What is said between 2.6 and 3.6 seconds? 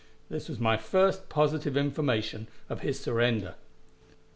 of his surrender.